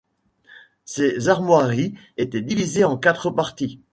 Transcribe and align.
Ces 0.83 1.29
armoiries 1.29 1.93
étaient 2.17 2.41
divisées 2.41 2.83
en 2.85 2.97
quatre 2.97 3.29
parties. 3.29 3.81